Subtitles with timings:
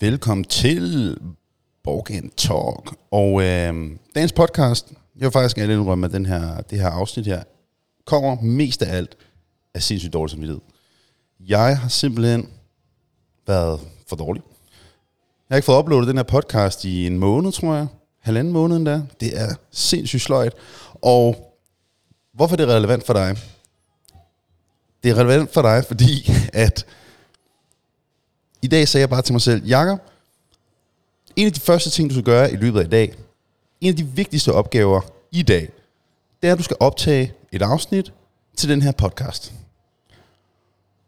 [0.00, 1.16] Velkommen til
[1.84, 2.96] Borgen Talk.
[3.10, 7.26] Og øh, dagens podcast, jeg vil faktisk gerne indrømme, at den her, det her afsnit
[7.26, 7.42] her
[8.06, 9.16] kommer mest af alt
[9.74, 10.60] af sindssygt dårlig samvittighed.
[11.40, 12.48] Jeg har simpelthen
[13.46, 14.42] været for dårlig.
[15.48, 17.86] Jeg har ikke fået uploadet den her podcast i en måned, tror jeg.
[18.20, 19.02] Halvanden måned endda.
[19.20, 20.52] Det er sindssygt sløjt.
[20.94, 21.54] Og
[22.34, 23.36] hvorfor er det relevant for dig?
[25.02, 26.86] Det er relevant for dig, fordi at
[28.62, 29.98] i dag sagde jeg bare til mig selv, Jakob,
[31.36, 33.14] en af de første ting, du skal gøre i løbet af i dag,
[33.80, 35.00] en af de vigtigste opgaver
[35.32, 35.68] i dag,
[36.42, 38.12] det er, at du skal optage et afsnit
[38.56, 39.52] til den her podcast.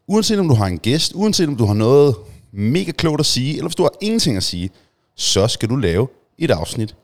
[0.07, 2.17] Uanset om du har en gæst, uanset om du har noget
[2.53, 4.71] mega klogt at sige, eller hvis du har ingenting at sige,
[5.15, 6.09] så skal du lave
[6.39, 6.97] et afsnit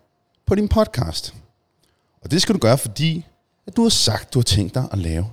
[0.46, 1.34] på din podcast.
[2.22, 3.26] Og det skal du gøre, fordi
[3.66, 5.26] at du har sagt, du har tænkt dig at lave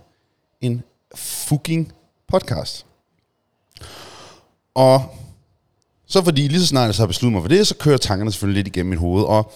[0.62, 0.84] en
[1.16, 1.93] fucking
[2.27, 2.85] podcast.
[4.76, 5.16] Og
[6.08, 8.32] så fordi lige så snart jeg så har besluttet mig for det, så kører tankerne
[8.32, 9.24] selvfølgelig lidt igennem mit hoved.
[9.24, 9.52] Og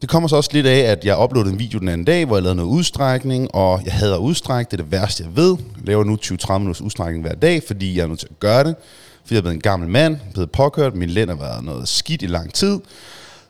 [0.00, 2.36] det kommer så også lidt af, at jeg uploadede en video den anden dag, hvor
[2.36, 5.56] jeg lavede noget udstrækning, og jeg hader udstræk, det er det værste, jeg ved.
[5.76, 8.64] Jeg laver nu 20-30 minutters udstrækning hver dag, fordi jeg er nødt til at gøre
[8.64, 8.76] det.
[9.22, 12.22] Fordi jeg er blevet en gammel mand, blevet påkørt, min lænd har været noget skidt
[12.22, 12.80] i lang tid.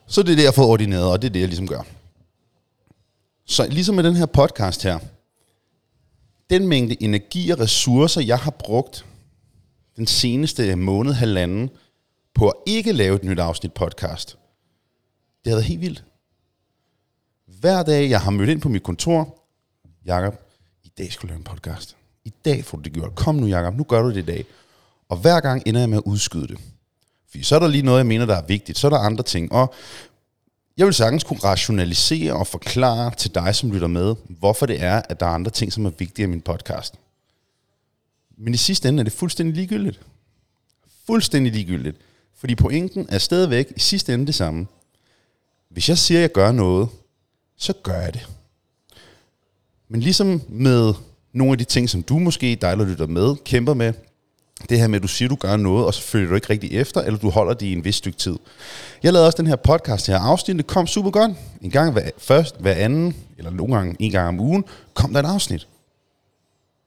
[0.07, 1.83] Så det er det, jeg har fået ordineret, og det er det, jeg ligesom gør.
[3.47, 4.99] Så ligesom med den her podcast her,
[6.51, 9.05] den mængde energi og ressourcer, jeg har brugt
[10.01, 11.71] den seneste måned, halvanden,
[12.35, 14.37] på at ikke lave et nyt afsnit podcast.
[15.45, 16.05] Det har været helt vildt.
[17.47, 19.39] Hver dag, jeg har mødt ind på mit kontor,
[20.07, 20.35] Jakob,
[20.85, 21.97] i dag skal du lave en podcast.
[22.25, 23.15] I dag får du det gjort.
[23.15, 24.45] Kom nu, Jakob, nu gør du det i dag.
[25.09, 26.59] Og hver gang ender jeg med at udskyde det.
[27.31, 28.79] Fordi så er der lige noget, jeg mener, der er vigtigt.
[28.79, 29.53] Så er der andre ting.
[29.53, 29.75] Og
[30.77, 35.03] jeg vil sagtens kunne rationalisere og forklare til dig, som lytter med, hvorfor det er,
[35.09, 36.95] at der er andre ting, som er vigtige i min podcast.
[38.41, 40.01] Men i sidste ende er det fuldstændig ligegyldigt.
[41.07, 41.97] Fuldstændig ligegyldigt.
[42.39, 44.67] Fordi pointen er stadigvæk i sidste ende det samme.
[45.71, 46.89] Hvis jeg siger, at jeg gør noget,
[47.57, 48.29] så gør jeg det.
[49.89, 50.95] Men ligesom med
[51.33, 53.93] nogle af de ting, som du måske, dig der lytter med, kæmper med,
[54.69, 56.51] det her med, at du siger, at du gør noget, og så følger du ikke
[56.51, 58.37] rigtig efter, eller du holder det i en vis stykke tid.
[59.03, 60.19] Jeg lavede også den her podcast her.
[60.19, 61.33] Afsnittet kom super godt.
[61.61, 64.65] En gang hver, først, hver anden, eller nogle gange en gang om ugen,
[64.95, 65.67] kom der et afsnit.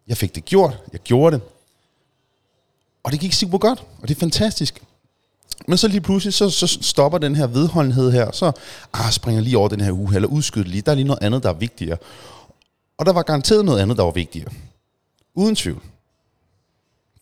[0.08, 0.78] Jeg fik det gjort.
[0.94, 1.44] Jeg gjorde det.
[3.03, 4.84] Og det gik super godt, og det er fantastisk.
[5.68, 8.52] Men så lige pludselig, så, så stopper den her vedholdenhed her, så
[8.94, 11.44] ah, springer lige over den her uge, eller udskyder lige, der er lige noget andet,
[11.44, 11.97] der er vigtigere.
[12.97, 14.52] Og der var garanteret noget andet, der var vigtigere.
[15.36, 15.81] Uden tvivl.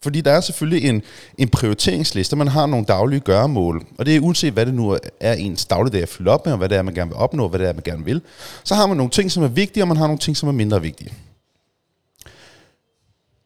[0.04, 1.02] Fordi der er selvfølgelig en,
[1.38, 5.34] en prioriteringsliste, man har nogle daglige gøremål, og det er uanset hvad det nu er
[5.34, 7.50] ens dagligdag at fylde op med, og hvad det er, man gerne vil opnå, og
[7.50, 8.22] hvad det er, man gerne vil.
[8.64, 10.54] Så har man nogle ting, som er vigtige, og man har nogle ting, som er
[10.54, 11.14] mindre vigtige.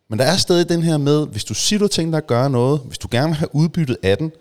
[0.10, 2.50] Men der er stadig den her med, hvis du siger, du tænker dig at gøre
[2.50, 4.32] noget, hvis du gerne vil have udbyttet af den,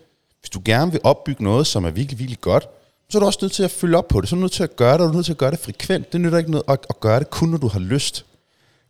[0.41, 2.69] hvis du gerne vil opbygge noget, som er virkelig, virkelig godt,
[3.08, 4.28] så er du også nødt til at følge op på det.
[4.28, 5.50] Så er du nødt til at gøre det, og du er nødt til at gøre
[5.50, 6.12] det frekvent.
[6.12, 8.25] Det nytter ikke noget at, at gøre det kun, når du har lyst.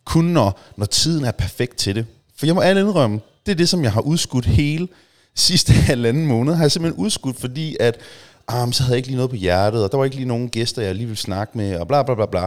[0.05, 2.07] Kun når, når tiden er perfekt til det.
[2.37, 4.89] For jeg må alle indrømme, det er det, som jeg har udskudt hele
[5.35, 6.55] sidste halvanden måned.
[6.55, 8.01] Har jeg simpelthen udskudt, fordi at,
[8.49, 10.49] ah, så havde jeg ikke lige noget på hjertet, og der var ikke lige nogen
[10.49, 12.47] gæster, jeg lige ville snakke med, og bla bla bla bla.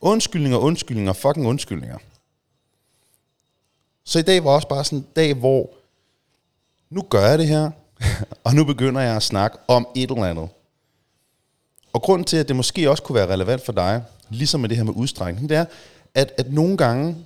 [0.00, 1.98] Undskyldninger, undskyldninger, fucking undskyldninger.
[4.06, 5.70] Så i dag var også bare sådan en dag, hvor
[6.90, 7.70] nu gør jeg det her,
[8.44, 10.48] og nu begynder jeg at snakke om et eller andet.
[11.92, 14.76] Og grund til, at det måske også kunne være relevant for dig, ligesom med det
[14.76, 15.64] her med udstrækning, det er,
[16.14, 17.16] at, at nogle gange,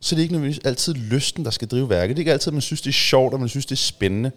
[0.00, 2.16] så er det ikke nødvendigvis altid lysten, der skal drive værket.
[2.16, 3.76] Det er ikke altid, at man synes, det er sjovt, og man synes, det er
[3.76, 4.32] spændende.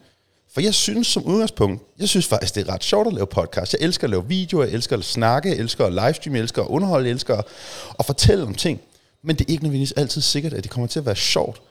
[0.54, 3.74] For jeg synes som udgangspunkt, jeg synes faktisk, det er ret sjovt at lave podcast.
[3.74, 6.62] Jeg elsker at lave videoer, jeg elsker at snakke, jeg elsker at livestream, jeg elsker
[6.62, 7.42] at underholde, jeg elsker
[8.00, 8.82] at fortælle om ting.
[9.22, 11.62] Men det er ikke nødvendigvis altid sikkert, at det kommer til at være sjovt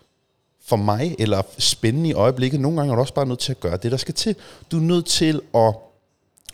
[0.73, 2.61] for mig, eller spændende i øjeblikket.
[2.61, 4.37] Nogle gange er du også bare nødt til at gøre det, der skal til.
[4.71, 5.75] Du er nødt til at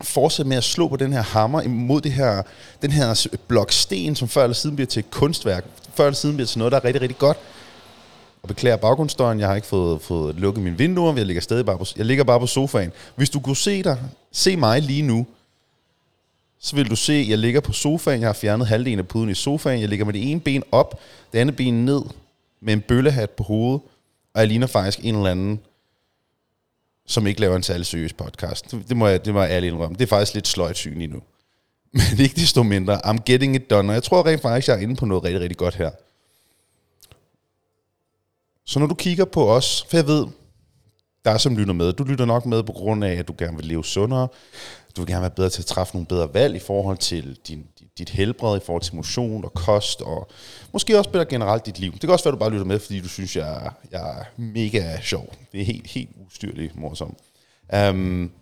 [0.03, 2.43] fortsætte med at slå på den her hammer imod det her,
[2.83, 5.65] den her blok sten, som før eller siden bliver til et kunstværk,
[5.95, 7.37] før eller siden bliver til noget, der er rigtig, rigtig godt.
[8.43, 11.79] Og beklager baggrundsstøjen, jeg har ikke fået, fået lukket mine vinduer, jeg ligger stadig bare
[11.79, 12.93] på, jeg ligger bare på sofaen.
[13.17, 13.99] Hvis du kunne se dig,
[14.33, 15.27] se mig lige nu,
[16.61, 19.31] så vil du se, at jeg ligger på sofaen, jeg har fjernet halvdelen af puden
[19.31, 21.01] i sofaen, jeg ligger med det ene ben op,
[21.33, 22.03] det andet ben ned,
[22.61, 23.81] med en bøllehat på hovedet,
[24.39, 25.61] og jeg ligner faktisk en eller anden,
[27.07, 28.71] som ikke laver en særlig seriøs podcast.
[28.89, 29.97] Det må jeg, det må jeg ærligt indrømme.
[29.97, 31.23] Det er faktisk lidt sløjt syn lige nu.
[31.93, 33.91] Men ikke desto mindre, I'm getting it done.
[33.91, 35.91] Og jeg tror rent faktisk, jeg er inde på noget rigtig, rigtig godt her.
[38.65, 40.27] Så når du kigger på os, for jeg ved,
[41.25, 43.57] der er som lytter med, du lytter nok med på grund af, at du gerne
[43.57, 44.29] vil leve sundere,
[44.97, 47.67] du vil gerne være bedre til at træffe nogle bedre valg i forhold til din,
[47.99, 50.29] dit helbred, i forhold til motion og kost, og
[50.73, 51.93] måske også bedre generelt dit liv.
[51.93, 54.25] Det kan også være, at du bare lytter med, fordi du synes, jeg, jeg er
[54.37, 55.35] mega sjov.
[55.53, 57.19] Det er helt, helt ustyrligt morsomt.
[57.91, 58.33] Um,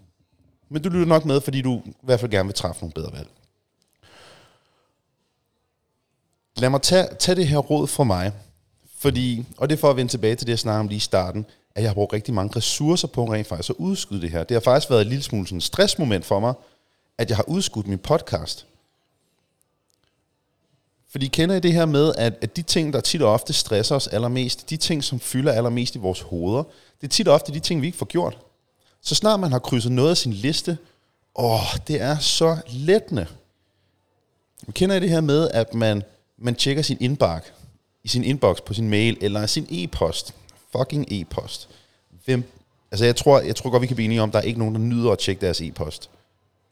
[0.69, 3.13] men du lytter nok med, fordi du i hvert fald gerne vil træffe nogle bedre
[3.13, 3.29] valg.
[6.57, 8.33] Lad mig tage, tage det her råd fra mig,
[8.99, 11.01] fordi, og det er for at vende tilbage til det, jeg snakkede om lige i
[11.01, 14.45] starten, at jeg har brugt rigtig mange ressourcer på rent faktisk at udskyde det her.
[14.45, 16.55] Det har faktisk været et lille smule sådan stressmoment for mig,
[17.19, 18.67] at jeg har udskudt min podcast.
[21.09, 23.95] Fordi kender I det her med, at, at de ting, der tit og ofte stresser
[23.95, 26.63] os allermest, de ting, som fylder allermest i vores hoveder,
[27.01, 28.39] det er tit og ofte de ting, vi ikke får gjort.
[29.03, 30.79] Så snart man har krydset noget af sin liste,
[31.35, 33.27] åh, det er så lettende.
[34.73, 36.03] Kender I det her med, at man,
[36.39, 37.53] man tjekker sin indbakke,
[38.06, 40.35] i sin inbox på sin mail, eller sin e-post,
[40.76, 41.69] fucking e-post.
[42.25, 42.44] Hvem,
[42.91, 44.58] altså jeg tror, jeg tror godt, vi kan blive enige om, at der er ikke
[44.58, 46.11] nogen, der nyder at tjekke deres e-post.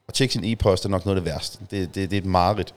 [0.07, 1.57] At tjekke sin e-post er nok noget af det værste.
[1.71, 2.73] Det, det, det er et mareridt.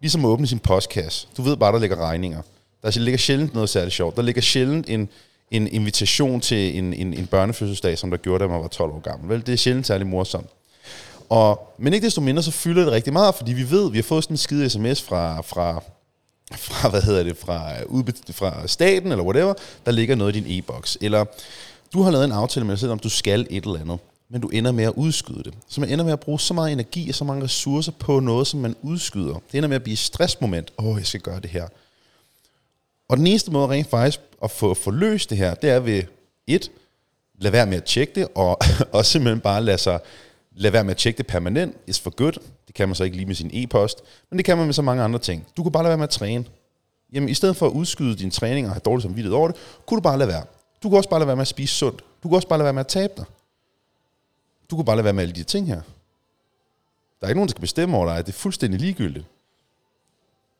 [0.00, 1.28] Ligesom at åbne sin postkasse.
[1.36, 2.42] Du ved bare, der ligger regninger.
[2.82, 4.16] Der ligger sjældent noget særligt sjovt.
[4.16, 5.08] Der ligger sjældent en,
[5.50, 9.00] en invitation til en, en, en børnefødselsdag, som der gjorde, da man var 12 år
[9.00, 9.28] gammel.
[9.28, 10.50] Vel, det er sjældent særlig morsomt.
[11.28, 14.02] Og, men ikke desto mindre, så fylder det rigtig meget, fordi vi ved, vi har
[14.02, 15.82] fået sådan en skide sms fra, fra,
[16.52, 19.54] fra, hvad hedder det, fra, øh, fra staten eller whatever,
[19.86, 20.98] der ligger noget i din e-boks.
[21.00, 21.24] Eller
[21.92, 23.98] du har lavet en aftale med dig selv, om du skal et eller andet,
[24.28, 25.54] men du ender med at udskyde det.
[25.68, 28.46] Så man ender med at bruge så meget energi og så mange ressourcer på noget,
[28.46, 29.34] som man udskyder.
[29.52, 30.72] Det ender med at blive et stressmoment.
[30.78, 31.68] Åh, oh, jeg skal gøre det her.
[33.08, 36.02] Og den eneste måde rent faktisk at få, få løst det her, det er ved
[36.46, 36.70] et,
[37.38, 38.58] lad være med at tjekke det, og,
[38.92, 40.00] og simpelthen bare lade sig
[40.58, 42.32] lad være med at tjekke det permanent, is for good.
[42.66, 44.82] Det kan man så ikke lige med sin e-post, men det kan man med så
[44.82, 45.46] mange andre ting.
[45.56, 46.44] Du kan bare lade være med at træne.
[47.12, 49.56] Jamen, i stedet for at udskyde din træning og have dårligt samvittighed over det,
[49.86, 50.44] kunne du bare lade være.
[50.82, 52.04] Du kan også bare lade være med at spise sundt.
[52.22, 53.24] Du kan også bare lade være med at tabe dig.
[54.70, 55.80] Du kan bare lade være med alle de ting her.
[57.20, 58.26] Der er ikke nogen, der skal bestemme over dig.
[58.26, 59.26] Det er fuldstændig ligegyldigt.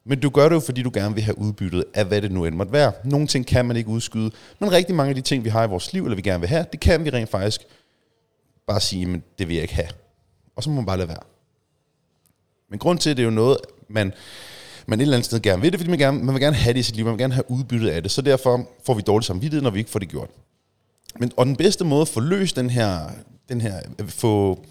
[0.05, 2.45] Men du gør det jo, fordi du gerne vil have udbyttet af, hvad det nu
[2.45, 2.93] end måtte være.
[3.05, 5.69] Nogle ting kan man ikke udskyde, men rigtig mange af de ting, vi har i
[5.69, 7.61] vores liv, eller vi gerne vil have, det kan vi rent faktisk
[8.69, 9.88] bare sige, men det vil jeg ikke have.
[10.56, 11.23] Og så må man bare lade være.
[12.70, 14.12] Men grund til, at det er jo noget, man,
[14.87, 16.75] man et eller andet sted gerne vil det, fordi man, gerne, man vil gerne have
[16.75, 19.03] det i sit liv, man vil gerne have udbyttet af det, så derfor får vi
[19.03, 20.31] dårligt samvittighed, når vi ikke får det gjort.
[21.19, 23.11] Men, og den bedste måde at få løst den her,
[23.49, 24.65] den her øh, få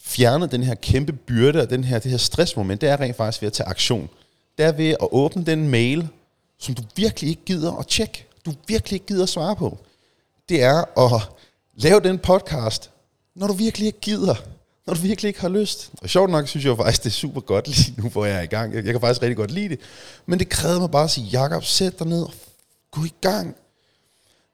[0.00, 3.42] fjernet den her kæmpe byrde og den her, det her stressmoment, det er rent faktisk
[3.42, 4.08] ved at tage aktion.
[4.58, 6.08] Det er ved at åbne den mail,
[6.58, 8.26] som du virkelig ikke gider at tjekke.
[8.46, 9.78] Du virkelig ikke gider at svare på.
[10.48, 11.22] Det er at
[11.74, 12.90] lave den podcast,
[13.36, 14.34] når du virkelig ikke gider.
[14.86, 15.90] Når du virkelig ikke har lyst.
[16.02, 18.36] Og sjovt nok synes jeg jo faktisk, det er super godt lige nu, hvor jeg
[18.36, 18.74] er i gang.
[18.74, 19.78] Jeg, jeg kan faktisk rigtig godt lide det.
[20.26, 22.32] Men det krævede mig bare at sige, Jakob, sæt dig ned og
[22.90, 23.56] gå i gang.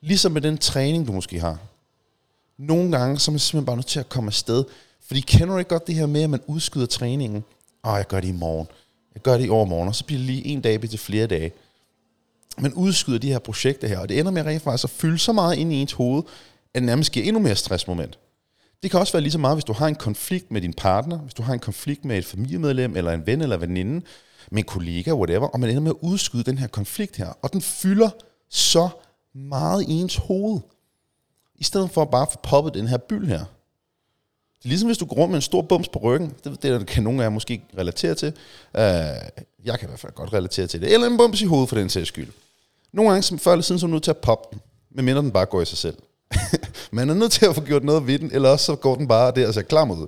[0.00, 1.58] Ligesom med den træning, du måske har.
[2.58, 4.64] Nogle gange, så er man simpelthen bare nødt til at komme afsted.
[5.06, 7.44] Fordi kender du ikke godt det her med, at man udskyder træningen?
[7.84, 8.66] Åh, jeg gør det i morgen.
[9.14, 11.52] Jeg gør det i overmorgen, og så bliver det lige en dag til flere dage.
[12.58, 15.32] Man udskyder de her projekter her, og det ender med rent faktisk at fylde så
[15.32, 16.22] meget ind i ens hoved,
[16.74, 18.18] at det nærmest giver endnu mere stressmoment.
[18.82, 21.18] Det kan også være lige så meget, hvis du har en konflikt med din partner,
[21.18, 24.06] hvis du har en konflikt med et familiemedlem, eller en ven eller veninde,
[24.50, 27.52] med en kollega, whatever, og man ender med at udskyde den her konflikt her, og
[27.52, 28.10] den fylder
[28.50, 28.88] så
[29.34, 30.60] meget i ens hoved,
[31.54, 33.44] i stedet for bare at få poppet den her byld her.
[34.58, 36.86] Det er ligesom hvis du går rundt med en stor bums på ryggen, det, det
[36.86, 38.28] kan nogle af jer måske relatere til,
[38.74, 38.80] uh,
[39.64, 41.76] jeg kan i hvert fald godt relatere til det, eller en bums i hovedet for
[41.76, 42.32] den sags skyld.
[42.92, 45.22] Nogle gange, som før eller siden, så er du nødt til at poppe den, medmindre
[45.22, 45.96] den bare går i sig selv.
[46.90, 49.08] Man er nødt til at få gjort noget ved den, eller også så går den
[49.08, 50.06] bare der og ser klam ud.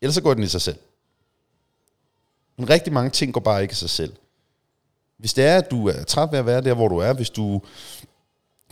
[0.00, 0.76] Ellers så går den i sig selv.
[2.56, 4.12] Men rigtig mange ting går bare ikke i sig selv.
[5.18, 7.30] Hvis det er, at du er træt ved at være der, hvor du er, hvis
[7.30, 7.60] du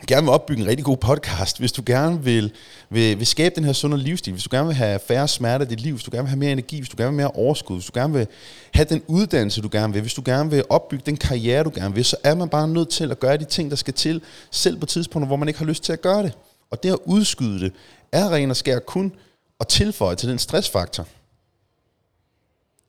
[0.06, 2.52] gerne vil opbygge en rigtig god podcast, hvis du gerne vil,
[2.90, 5.68] vil, vil skabe den her sunde livsstil, hvis du gerne vil have færre smerter i
[5.68, 7.44] dit liv, hvis du gerne vil have mere energi, hvis du gerne vil have mere
[7.44, 8.26] overskud, hvis du gerne vil
[8.74, 11.94] have den uddannelse, du gerne vil, hvis du gerne vil opbygge den karriere, du gerne
[11.94, 14.76] vil, så er man bare nødt til at gøre de ting, der skal til, selv
[14.76, 16.32] på tidspunkter, hvor man ikke har lyst til at gøre det.
[16.70, 17.72] Og det at udskyde det,
[18.12, 19.12] er ren og skær kun
[19.60, 21.06] at tilføje til den stressfaktor.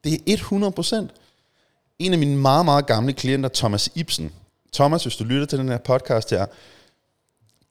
[0.04, 1.12] Det er 100 procent.
[2.00, 4.32] En af mine meget, meget gamle klienter, Thomas Ibsen.
[4.74, 6.46] Thomas, hvis du lytter til den her podcast her,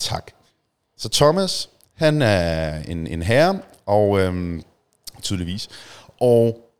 [0.00, 0.32] tak.
[0.96, 4.62] Så Thomas, han er en, en herre, og øhm,
[5.22, 5.68] tydeligvis.
[6.20, 6.70] Og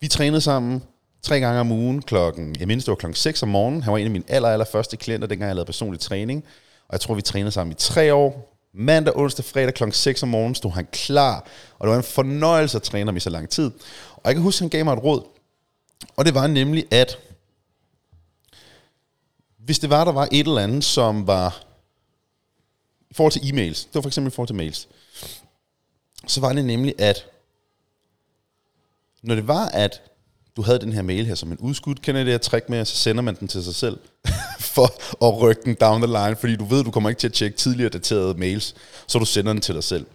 [0.00, 0.82] vi trænede sammen
[1.22, 3.82] tre gange om ugen klokken, jeg mindes det var klokken 6 om morgenen.
[3.82, 6.44] Han var en af mine aller, aller første klienter, dengang jeg lavede personlig træning.
[6.88, 8.52] Og jeg tror, vi trænede sammen i tre år.
[8.74, 9.90] Mandag, onsdag, fredag kl.
[9.92, 11.46] 6 om morgenen stod han klar.
[11.78, 13.70] Og det var en fornøjelse at træne ham i så lang tid.
[14.16, 15.22] Og jeg kan huske, at han gav mig et råd.
[16.16, 17.18] Og det var nemlig, at
[19.58, 21.65] hvis det var, der var et eller andet, som var
[23.16, 24.88] forhold til e-mails, det var for eksempel i forhold til mails,
[26.26, 27.26] så var det nemlig, at
[29.22, 30.02] når det var, at
[30.56, 32.78] du havde den her mail her som en udskudt, kender I det her trick med,
[32.78, 33.98] at så sender man den til sig selv
[34.74, 37.32] for at rykke den down the line, fordi du ved, du kommer ikke til at
[37.32, 38.74] tjekke tidligere daterede mails,
[39.06, 40.06] så du sender den til dig selv.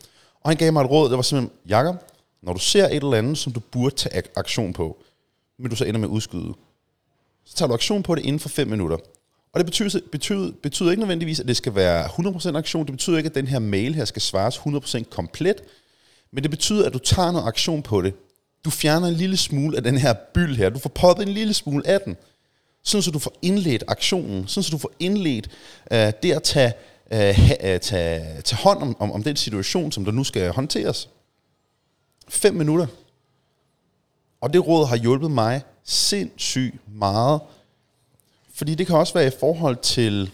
[0.41, 1.95] Og han gav mig et råd, det var simpelthen, Jakob,
[2.41, 4.97] når du ser et eller andet, som du burde tage aktion på,
[5.59, 6.53] men du så ender med at udskyde,
[7.45, 8.97] så tager du aktion på det inden for 5 minutter.
[9.53, 12.85] Og det betyder, betyder, betyder ikke nødvendigvis, at det skal være 100% aktion.
[12.85, 15.61] Det betyder ikke, at den her mail her skal svares 100% komplet.
[16.31, 18.13] Men det betyder, at du tager noget aktion på det.
[18.65, 20.69] Du fjerner en lille smule af den her byld her.
[20.69, 22.15] Du får poppet en lille smule af den.
[22.83, 24.47] Sådan så du får indledt aktionen.
[24.47, 25.49] Sådan så du får indledt
[25.91, 26.73] øh, det at tage,
[27.11, 30.51] øh, ha, øh, tage, tage hånd om, om, om den situation, som der nu skal
[30.51, 31.09] håndteres.
[32.29, 32.87] 5 minutter.
[34.41, 37.41] Og det råd har hjulpet mig sindssygt meget.
[38.61, 40.31] Fordi det kan også være i forhold til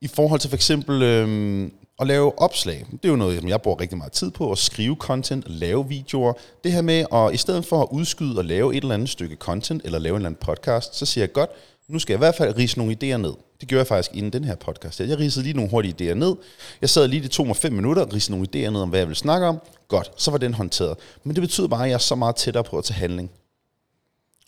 [0.00, 2.86] i forhold til for eksempel øhm, at lave opslag.
[2.92, 5.88] Det er jo noget, som jeg bruger rigtig meget tid på, at skrive content, lave
[5.88, 6.32] videoer.
[6.64, 9.36] Det her med, at i stedet for at udskyde og lave et eller andet stykke
[9.36, 11.50] content, eller lave en eller anden podcast, så siger jeg godt,
[11.88, 13.34] nu skal jeg i hvert fald rise nogle idéer ned.
[13.60, 15.00] Det gjorde jeg faktisk inden den her podcast.
[15.00, 16.36] Jeg risede lige nogle hurtige idéer ned.
[16.80, 19.00] Jeg sad lige, det tog mig fem minutter, og risede nogle idéer ned om, hvad
[19.00, 19.58] jeg ville snakke om.
[19.88, 20.96] Godt, så var den håndteret.
[21.24, 23.30] Men det betyder bare, at jeg er så meget tættere på at tage handling.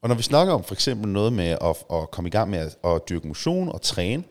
[0.06, 2.58] Og når vi snakker om for eksempel noget med at, at komme i gang med
[2.58, 4.24] at, at dyrke motion og træne,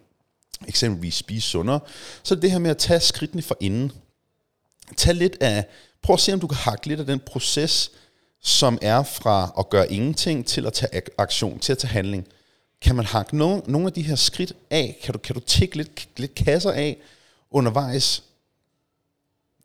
[0.67, 1.79] eksempelvis spise sundere,
[2.23, 3.91] så er det det her med at tage skridtene for inden.
[4.97, 5.65] Tag lidt af,
[6.01, 7.91] prøv at se om du kan hakke lidt af den proces,
[8.41, 12.27] som er fra at gøre ingenting til at tage aktion, til at tage handling.
[12.81, 14.99] Kan man hakke nogle, nogle af de her skridt af?
[15.03, 16.97] Kan du, kan du tikke lidt, lidt kasser af
[17.51, 18.23] undervejs?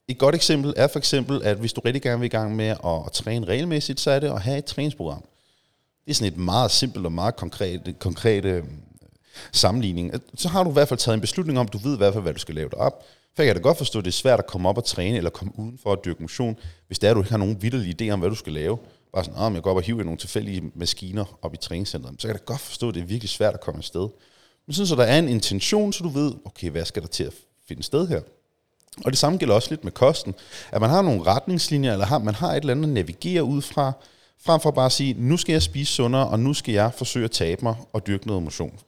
[0.09, 2.69] Et godt eksempel er for eksempel, at hvis du rigtig gerne vil i gang med
[2.69, 5.25] at, at træne regelmæssigt, så er det at have et træningsprogram.
[6.11, 8.64] Det er sådan et meget simpelt og meget konkret, konkret øh,
[9.52, 10.12] sammenligning.
[10.35, 12.23] Så har du i hvert fald taget en beslutning om, du ved i hvert fald,
[12.23, 13.05] hvad du skal lave op.
[13.37, 15.17] For jeg kan da godt forstå, at det er svært at komme op og træne,
[15.17, 17.62] eller komme uden for at dyrke motion, hvis det er, at du ikke har nogen
[17.62, 18.79] vidderlige idéer om, hvad du skal lave.
[19.14, 22.14] Bare sådan, om jeg går op og hiver nogle tilfældige maskiner op i træningscenteret.
[22.19, 24.09] Så kan jeg da godt forstå, at det er virkelig svært at komme afsted.
[24.67, 27.25] Men sådan, så der er en intention, så du ved, okay, hvad skal der til
[27.25, 27.33] at
[27.69, 28.21] finde sted her?
[29.05, 30.35] Og det samme gælder også lidt med kosten.
[30.73, 33.62] At man har nogle retningslinjer, eller har, man har et eller andet at navigere ud
[33.62, 33.93] fra,
[34.44, 37.25] frem for bare at sige, nu skal jeg spise sundere, og nu skal jeg forsøge
[37.25, 38.78] at tabe mig og dyrke noget motion.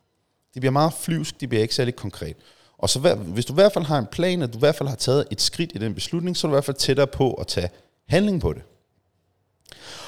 [0.55, 2.37] Det bliver meget flyvsk, det bliver ikke særlig konkret.
[2.79, 4.89] Og så hvis du i hvert fald har en plan, at du i hvert fald
[4.89, 7.35] har taget et skridt i den beslutning, så er du i hvert fald tættere på
[7.35, 7.69] at tage
[8.09, 8.63] handling på det.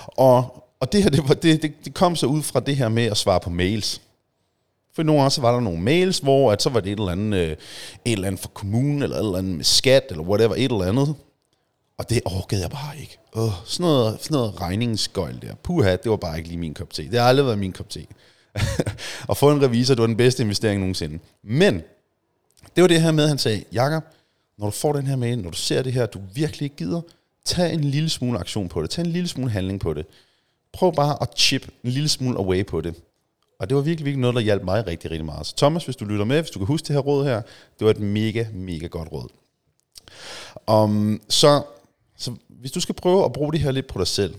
[0.06, 2.88] Og, og det her, det, var, det, det, det kom så ud fra det her
[2.88, 4.00] med at svare på mails.
[4.94, 7.12] For nogle gange så var der nogle mails, hvor at så var det et eller
[7.12, 7.56] andet, øh, et
[8.04, 11.14] eller andet fra kommunen, eller et eller andet med skat, eller whatever, et eller andet.
[11.98, 13.18] Og det orkede jeg bare ikke.
[13.32, 15.54] Åh, sådan, noget, sådan noget regningsgøjl der.
[15.54, 17.10] Puha, det var bare ikke lige min kop te.
[17.10, 18.06] Det har aldrig været min kop te.
[19.30, 21.18] at få en revisor, det var den bedste investering nogensinde.
[21.42, 21.82] Men,
[22.76, 24.04] det var det her med, at han sagde, Jakob,
[24.58, 27.00] når du får den her mail, når du ser det her, du virkelig ikke gider,
[27.44, 28.90] tag en lille smule aktion på det.
[28.90, 30.06] Tag en lille smule handling på det.
[30.72, 32.94] Prøv bare at chip en lille smule away på det.
[33.60, 35.46] Og det var virkelig, virkelig noget, der hjalp mig rigtig, rigtig meget.
[35.46, 37.42] Så Thomas, hvis du lytter med, hvis du kan huske det her råd her,
[37.78, 39.28] det var et mega, mega godt råd.
[40.66, 41.62] Um, så
[42.24, 44.34] så hvis du skal prøve at bruge det her lidt på dig selv,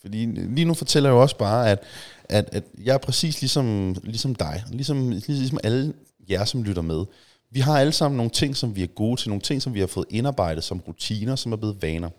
[0.00, 1.82] fordi lige nu fortæller jeg jo også bare, at,
[2.24, 5.94] at, at jeg er præcis ligesom, ligesom dig, ligesom, ligesom alle
[6.30, 7.04] jer, som lytter med.
[7.50, 9.80] Vi har alle sammen nogle ting, som vi er gode til, nogle ting, som vi
[9.80, 12.10] har fået indarbejdet som rutiner, som er blevet vaner.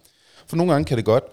[0.48, 1.24] For nogle gange kan det godt,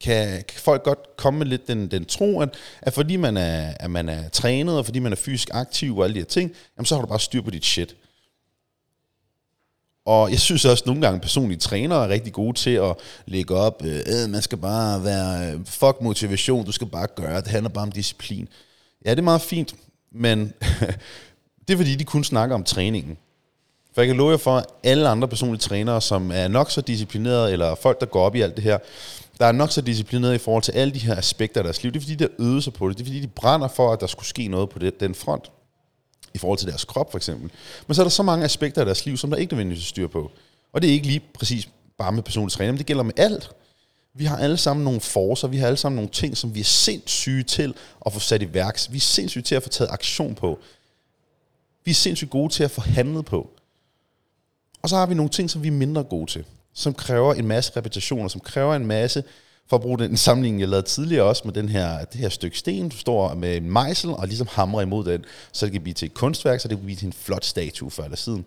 [0.00, 3.74] kan, kan folk godt komme med lidt den, den tro, at, at fordi man er,
[3.80, 6.52] at man er trænet, og fordi man er fysisk aktiv og alle de her ting,
[6.76, 7.96] jamen så har du bare styr på dit shit.
[10.10, 13.54] Og jeg synes også, at nogle gange personlige trænere er rigtig gode til at lægge
[13.54, 17.70] op, øh, man skal bare være, øh, fuck motivation, du skal bare gøre, det handler
[17.70, 18.48] bare om disciplin.
[19.04, 19.74] Ja, det er meget fint,
[20.12, 20.52] men
[21.68, 23.16] det er fordi, de kun snakker om træningen.
[23.94, 26.80] For jeg kan love jer for, at alle andre personlige trænere, som er nok så
[26.80, 28.78] disciplinerede, eller folk, der går op i alt det her,
[29.38, 31.92] der er nok så disciplinerede i forhold til alle de her aspekter af deres liv,
[31.92, 32.98] det er fordi, de har øvet sig på det.
[32.98, 35.50] Det er fordi, de brænder for, at der skulle ske noget på det, den front
[36.34, 37.50] i forhold til deres krop for eksempel.
[37.86, 40.06] Men så er der så mange aspekter af deres liv, som der ikke nødvendigvis styr
[40.06, 40.30] på.
[40.72, 41.68] Og det er ikke lige præcis
[41.98, 43.50] bare med personlig træning, men det gælder med alt.
[44.14, 46.64] Vi har alle sammen nogle forser, vi har alle sammen nogle ting, som vi er
[46.64, 47.74] sindssyge til
[48.06, 48.92] at få sat i værks.
[48.92, 50.58] Vi er sindssyge til at få taget aktion på.
[51.84, 53.50] Vi er sindssygt gode til at få handlet på.
[54.82, 56.44] Og så har vi nogle ting, som vi er mindre gode til,
[56.74, 59.24] som kræver en masse repetitioner, som kræver en masse
[59.70, 62.58] for at bruge den sammenligning, jeg lavede tidligere også med den her, det her stykke
[62.58, 65.94] sten, du står med en mejsel og ligesom hamrer imod den, så det kan blive
[65.94, 68.44] til et kunstværk, så det kan blive til en flot statue før eller siden.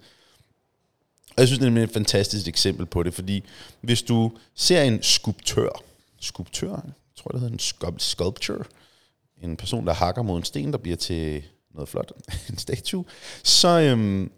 [1.30, 3.44] Og jeg synes, det er et fantastisk eksempel på det, fordi
[3.82, 5.82] hvis du ser en skulptør,
[6.20, 7.54] skulptør, jeg tror det hedder
[7.88, 8.64] en sculpture,
[9.44, 12.12] en person, der hakker mod en sten, der bliver til noget flot,
[12.50, 13.06] en statue,
[13.44, 14.32] så øhm,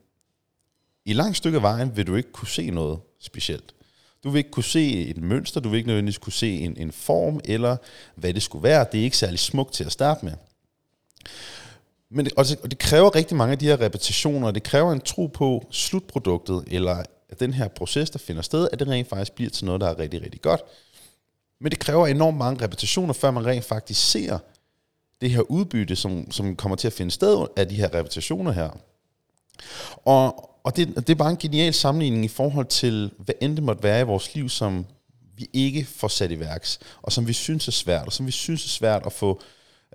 [1.05, 3.75] i langt stykke af vejen vil du ikke kunne se noget specielt.
[4.25, 6.91] Du vil ikke kunne se et mønster, du vil ikke nødvendigvis kunne se en, en
[6.91, 7.77] form, eller
[8.15, 8.85] hvad det skulle være.
[8.91, 10.33] Det er ikke særlig smukt til at starte med.
[12.09, 14.63] Men det, og, det, og det kræver rigtig mange af de her repetitioner, og det
[14.63, 18.87] kræver en tro på slutproduktet, eller at den her proces, der finder sted, at det
[18.87, 20.61] rent faktisk bliver til noget, der er rigtig, rigtig godt.
[21.59, 24.37] Men det kræver enormt mange repetitioner, før man rent faktisk ser
[25.21, 28.69] det her udbytte, som, som kommer til at finde sted af de her repetitioner her.
[30.05, 33.63] Og, og det, det er bare en genial sammenligning i forhold til, hvad end det
[33.63, 34.85] måtte være i vores liv, som
[35.37, 38.31] vi ikke får sat i værks, og som vi synes er svært, og som vi
[38.31, 39.41] synes er svært at få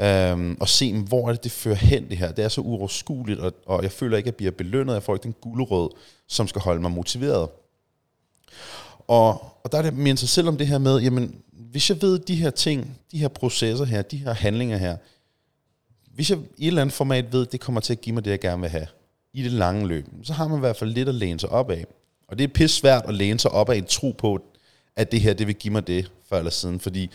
[0.01, 2.33] øhm, at se, hvor er det, det fører hen det her.
[2.33, 4.95] Det er så uoverskueligt, og, og jeg føler ikke, at jeg bliver belønnet.
[4.95, 5.91] Jeg får ikke den gulerød,
[6.29, 7.49] som skal holde mig motiveret.
[9.09, 12.03] Og, og der er det mere sig selv om det her med, jamen, hvis jeg
[12.03, 14.97] ved de her ting, de her processer her, de her handlinger her,
[16.15, 18.25] hvis jeg i et eller andet format ved, at det kommer til at give mig
[18.25, 18.87] det, jeg gerne vil have,
[19.33, 21.71] i det lange løb, så har man i hvert fald lidt at læne sig op
[21.71, 21.87] af.
[22.29, 24.41] Og det er pisse svært at læne sig op af en tro på,
[24.97, 26.81] at det her, det vil give mig det, før eller siden.
[26.81, 27.11] Fordi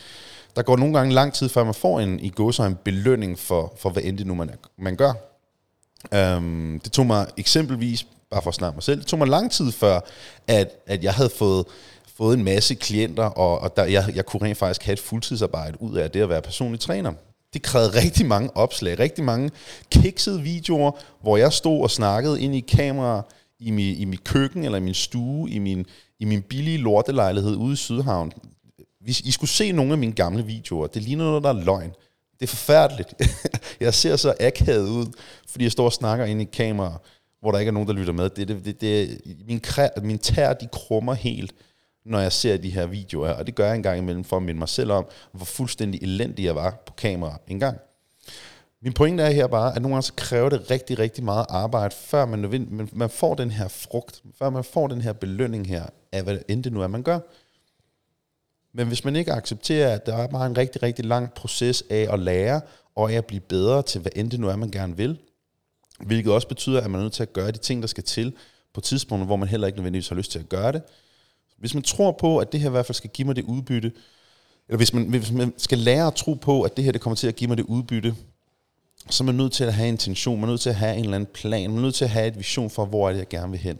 [0.55, 3.39] der går nogle gange lang tid, før man får en, i går så en belønning
[3.39, 5.13] for, for hvad end det nu man, man gør.
[6.37, 9.51] Um, det tog mig eksempelvis, bare for at snakke mig selv, det tog mig lang
[9.51, 9.99] tid før,
[10.47, 11.65] at, at jeg havde fået,
[12.15, 15.81] fået en masse klienter, og, og der, jeg, jeg kunne rent faktisk have et fuldtidsarbejde
[15.81, 17.13] ud af det at være personlig træner.
[17.55, 19.51] Det krævede rigtig mange opslag, rigtig mange
[19.91, 23.21] kiksede videoer, hvor jeg stod og snakkede ind i kamera
[23.59, 25.85] i, min, i mit køkken, eller i min stue, i min,
[26.19, 28.31] i min billige lortelejlighed ude i Sydhavn.
[29.01, 31.91] Hvis I skulle se nogle af mine gamle videoer, det ligner noget, der er løgn.
[32.39, 33.13] Det er forfærdeligt.
[33.79, 35.05] jeg ser så akavet ud,
[35.49, 37.01] fordi jeg står og snakker ind i kamera,
[37.41, 38.29] hvor der ikke er nogen, der lytter med.
[38.29, 39.61] Det, det, det, det, min,
[40.01, 41.53] min tær, de krummer helt,
[42.05, 44.43] når jeg ser de her videoer, og det gør jeg en gang imellem for at
[44.43, 47.77] minde mig selv om, hvor fuldstændig elendig jeg var på kamera en gang.
[48.81, 51.95] Min pointe er her bare, at nogle gange så kræver det rigtig, rigtig meget arbejde,
[51.95, 56.23] før man, man får den her frugt, før man får den her belønning her, af
[56.23, 57.19] hvad end det nu er, man gør.
[58.73, 62.07] Men hvis man ikke accepterer, at der er bare en rigtig, rigtig lang proces af
[62.11, 62.61] at lære,
[62.95, 65.19] og af at blive bedre til, hvad end det nu er, man gerne vil,
[65.99, 68.33] hvilket også betyder, at man er nødt til at gøre de ting, der skal til,
[68.73, 70.81] på tidspunkter, hvor man heller ikke nødvendigvis har lyst til at gøre det.
[71.65, 73.91] Hvis man tror på, at det her i hvert fald skal give mig det udbytte,
[74.67, 77.15] eller hvis man, hvis man skal lære at tro på, at det her det kommer
[77.15, 78.15] til at give mig det udbytte,
[79.09, 81.03] så er man nødt til at have intention, man er nødt til at have en
[81.03, 83.19] eller anden plan, man er nødt til at have et vision for, hvor er det,
[83.19, 83.79] jeg gerne vil hen.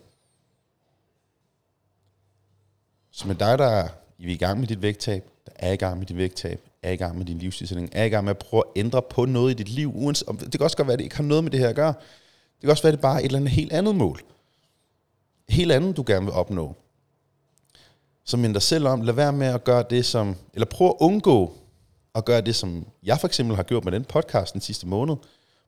[3.11, 3.87] Så med dig, der er
[4.19, 7.17] i gang med dit vægttab, der er i gang med dit vægttab, er i gang
[7.17, 9.69] med din livsstilling, er i gang med at prøve at ændre på noget i dit
[9.69, 11.69] liv, uanset, det kan også godt være, at det ikke har noget med det her
[11.69, 11.93] at gøre.
[12.55, 14.21] Det kan også være, at det bare er et eller andet helt andet mål.
[15.49, 16.75] Helt andet, du gerne vil opnå.
[18.25, 20.95] Så mind dig selv om, lad være med at gøre det som, eller prøv at
[20.99, 21.53] undgå
[22.15, 25.15] at gøre det, som jeg for eksempel har gjort med den podcast den sidste måned.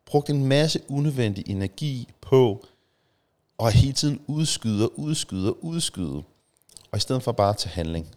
[0.05, 2.65] Brugt en masse unødvendig energi på
[3.59, 6.23] at hele tiden udskyde og udskyde og udskyde.
[6.91, 8.15] Og i stedet for bare at tage handling.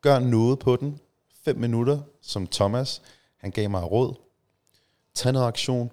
[0.00, 1.00] Gør noget på den.
[1.44, 3.02] Fem minutter, som Thomas
[3.36, 4.14] han gav mig råd.
[5.14, 5.90] Tag noget aktion.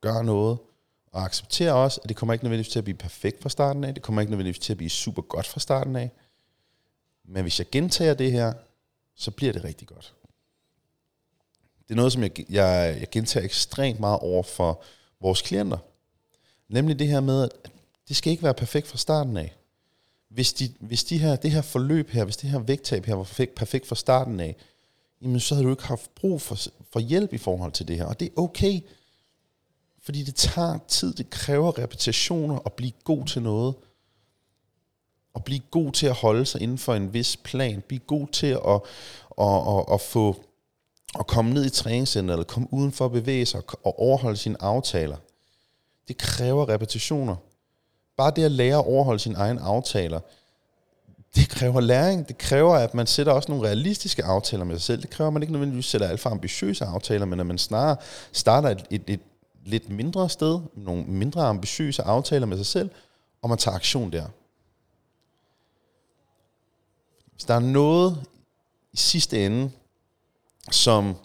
[0.00, 0.58] Gør noget.
[1.12, 3.94] Og accepter også, at det kommer ikke nødvendigvis til at blive perfekt fra starten af.
[3.94, 6.10] Det kommer ikke nødvendigvis til at blive super godt fra starten af.
[7.24, 8.52] Men hvis jeg gentager det her,
[9.14, 10.14] så bliver det rigtig godt.
[11.88, 14.82] Det er noget, som jeg, jeg, jeg gentager ekstremt meget over for
[15.20, 15.78] vores klienter.
[16.68, 17.50] Nemlig det her med, at
[18.08, 19.54] det skal ikke være perfekt fra starten af.
[20.28, 23.24] Hvis, de, hvis de her, det her forløb her, hvis det her vægttab her var
[23.24, 24.56] perfekt, perfekt fra starten af,
[25.22, 26.56] jamen så havde du ikke haft brug for,
[26.92, 28.04] for hjælp i forhold til det her.
[28.04, 28.80] Og det er okay,
[30.02, 33.74] fordi det tager tid, det kræver repetitioner at blive god til noget
[35.34, 37.82] at blive god til at holde sig inden for en vis plan.
[37.88, 38.80] Blive god til at, at,
[39.40, 40.36] at, at, at få
[41.18, 44.62] at komme ned i træningscenteret, eller komme uden for at bevæge sig og overholde sine
[44.62, 45.16] aftaler.
[46.08, 47.36] Det kræver repetitioner.
[48.16, 50.20] Bare det at lære at overholde sine egne aftaler,
[51.36, 52.28] det kræver læring.
[52.28, 55.02] Det kræver, at man sætter også nogle realistiske aftaler med sig selv.
[55.02, 57.96] Det kræver, at man ikke nødvendigvis sætter alt for ambitiøse aftaler, men at man snarere
[58.32, 59.20] starter et, et, et
[59.64, 62.90] lidt mindre sted, nogle mindre ambitiøse aftaler med sig selv,
[63.42, 64.24] og man tager aktion der.
[67.34, 68.24] Hvis der er noget
[68.92, 69.70] i sidste ende,
[70.70, 71.16] som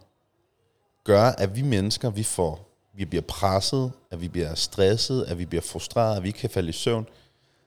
[1.03, 5.45] gør, at vi mennesker, vi får, vi bliver presset, at vi bliver stresset, at vi
[5.45, 7.07] bliver frustreret, at vi ikke kan falde i søvn,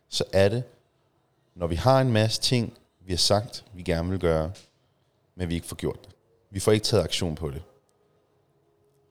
[0.09, 0.63] så er det,
[1.55, 4.53] når vi har en masse ting, vi har sagt, vi gerne vil gøre,
[5.35, 6.15] men vi ikke får gjort det.
[6.51, 7.63] Vi får ikke taget aktion på det.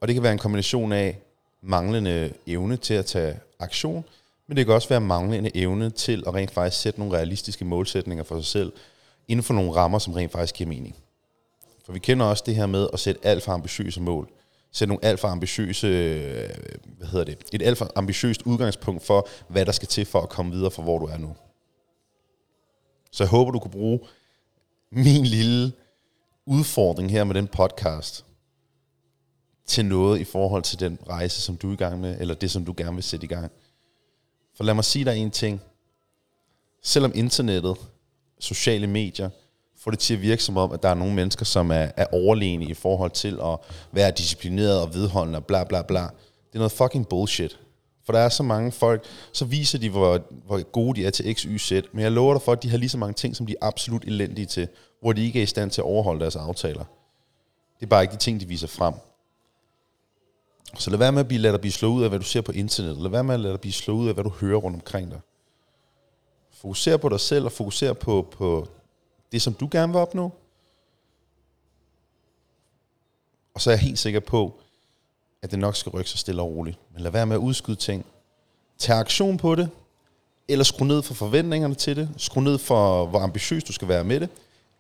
[0.02, 1.20] Og det kan være en kombination af
[1.62, 4.06] manglende evne til at tage aktion,
[4.48, 8.24] men det kan også være manglende evne til at rent faktisk sætte nogle realistiske målsætninger
[8.24, 8.74] for sig selv,
[9.32, 10.96] inden for nogle rammer, som rent faktisk giver mening.
[11.86, 14.30] For vi kender også det her med at sætte alt for ambitiøse mål.
[14.72, 16.50] Sætte nogle alt for ambitiøse, øh,
[16.98, 20.30] hvad hedder det, et alt for ambitiøst udgangspunkt for, hvad der skal til for at
[20.30, 21.36] komme videre fra, hvor du er nu.
[23.12, 24.00] Så jeg håber, du kunne bruge
[24.92, 25.72] min lille
[26.46, 28.26] udfordring her med den podcast
[29.66, 32.52] til noget i forhold til den rejse, som du er i gang med, eller det,
[32.52, 33.52] som du gerne vil sætte i gang.
[34.56, 35.62] For lad mig sige dig en ting.
[36.84, 37.78] Selvom internettet,
[38.42, 39.30] sociale medier,
[39.78, 42.06] får det til at virke som om, at der er nogle mennesker, som er, er
[42.12, 43.58] overlegne i forhold til at
[43.92, 46.02] være disciplineret og vedholdende og bla bla bla.
[46.02, 47.60] Det er noget fucking bullshit.
[48.06, 51.36] For der er så mange folk, så viser de, hvor, hvor gode de er til
[51.36, 51.72] X, Y, Z.
[51.94, 53.66] Men jeg lover dig for, at de har lige så mange ting, som de er
[53.68, 54.68] absolut elendige til,
[55.02, 56.84] hvor de ikke er i stand til at overholde deres aftaler.
[57.80, 58.94] Det er bare ikke de ting, de viser frem.
[60.78, 62.42] Så lad være med at blive, lade dig blive slået ud af, hvad du ser
[62.42, 63.02] på internettet.
[63.02, 65.12] Lad være med at lade dig blive slået ud af, hvad du hører rundt omkring
[65.12, 65.20] dig.
[66.62, 68.68] Fokuser på dig selv, og fokuser på, på
[69.32, 70.32] det, som du gerne vil opnå.
[73.54, 74.54] Og så er jeg helt sikker på,
[75.42, 76.78] at det nok skal rykke sig stille og roligt.
[76.94, 78.06] Men lad være med at udskyde ting.
[78.78, 79.70] Tag aktion på det,
[80.48, 84.04] eller skru ned for forventningerne til det, skru ned for, hvor ambitiøs du skal være
[84.04, 84.30] med det,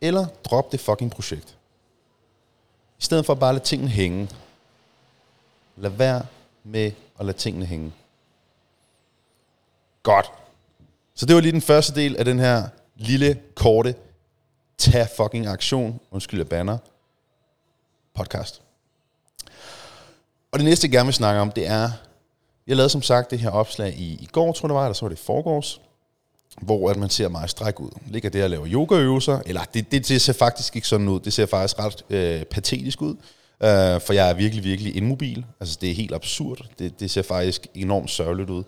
[0.01, 1.57] eller drop det fucking projekt.
[2.99, 4.29] I stedet for at bare lade tingene hænge.
[5.75, 6.25] Lad være
[6.63, 7.93] med at lade tingene hænge.
[10.03, 10.31] Godt.
[11.21, 13.95] Så det var lige den første del af den her lille, korte,
[14.77, 16.77] tag fucking aktion, undskyld jeg banner,
[18.15, 18.61] podcast.
[20.51, 21.89] Og det næste, jeg gerne vil snakke om, det er,
[22.67, 24.93] jeg lavede som sagt det her opslag i, i går, tror jeg det var, eller
[24.93, 25.81] så var det forgårs,
[26.61, 27.91] hvor at man ser meget stræk ud.
[28.07, 31.33] Ligger der og laver yogaøvelser, eller det, det, det ser faktisk ikke sådan ud, det
[31.33, 33.15] ser faktisk ret øh, patetisk ud,
[33.63, 35.45] øh, for jeg er virkelig, virkelig immobil.
[35.59, 38.63] Altså det er helt absurd, det, det ser faktisk enormt sørgeligt ud.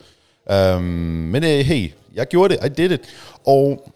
[0.49, 3.01] Um, men øh, hey, jeg gjorde det, I did it.
[3.45, 3.91] Og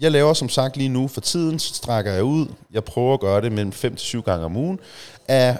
[0.00, 3.40] jeg laver som sagt lige nu, for tiden strækker jeg ud, jeg prøver at gøre
[3.40, 4.80] det mellem 5 til 7 gange om ugen,
[5.28, 5.58] af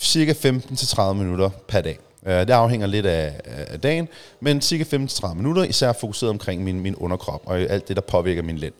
[0.00, 1.98] cirka 15-30 minutter per dag.
[2.22, 4.08] Uh, det afhænger lidt af, af dagen,
[4.40, 8.42] men cirka 15-30 minutter, især fokuseret omkring min, min underkrop og alt det, der påvirker
[8.42, 8.74] min lænd.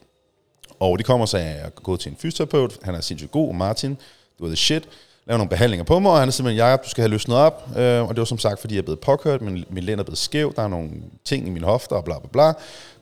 [0.80, 3.98] Og det kommer så af at gå til en fysioterapeut, han er sindssygt god, Martin,
[4.38, 4.88] du er the shit,
[5.30, 7.68] lave nogle behandlinger på mig, og han er simpelthen, Jacob, du skal have løsnet op,
[7.76, 10.04] øh, og det var som sagt, fordi jeg er blevet påkørt, men min lænd er
[10.04, 10.90] blevet skæv, der er nogle
[11.24, 12.52] ting i min hofter, og bla bla bla.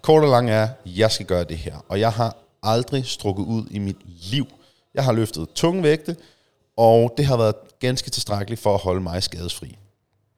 [0.02, 3.66] Kort og lang er, jeg skal gøre det her, og jeg har aldrig strukket ud
[3.70, 3.96] i mit
[4.30, 4.46] liv.
[4.94, 6.16] Jeg har løftet tunge vægte,
[6.76, 9.78] og det har været ganske tilstrækkeligt for at holde mig skadesfri.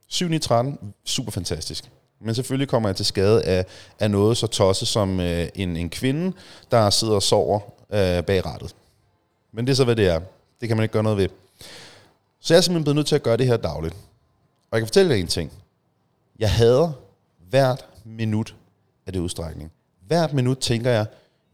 [0.09, 1.91] 7 i 13, super fantastisk.
[2.21, 3.67] Men selvfølgelig kommer jeg til skade af,
[3.99, 6.37] af noget så tosset som øh, en, en kvinde,
[6.71, 7.61] der sidder og sover
[7.93, 8.75] øh, bag rattet.
[9.53, 10.21] Men det er så, hvad det er.
[10.61, 11.29] Det kan man ikke gøre noget ved.
[12.41, 13.95] Så jeg er simpelthen blevet nødt til at gøre det her dagligt.
[14.71, 15.53] Og jeg kan fortælle dig en ting.
[16.39, 16.93] Jeg hader
[17.51, 18.55] hvert minut
[19.07, 19.73] af det udstrækning.
[20.07, 21.07] Hvert minut tænker jeg,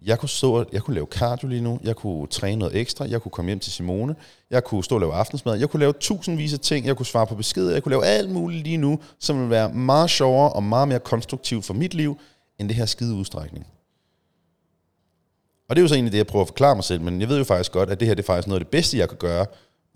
[0.04, 3.22] jeg kunne, stå, jeg kunne lave cardio lige nu, jeg kunne træne noget ekstra, jeg
[3.22, 4.16] kunne komme hjem til Simone,
[4.50, 7.26] jeg kunne stå og lave aftensmad, jeg kunne lave tusindvis af ting, jeg kunne svare
[7.26, 10.62] på beskeder, jeg kunne lave alt muligt lige nu, som ville være meget sjovere og
[10.62, 12.18] meget mere konstruktivt for mit liv,
[12.58, 13.66] end det her skide udstrækning.
[15.68, 17.28] Og det er jo så egentlig det, jeg prøver at forklare mig selv, men jeg
[17.28, 19.08] ved jo faktisk godt, at det her det er faktisk noget af det bedste, jeg
[19.08, 19.46] kan gøre,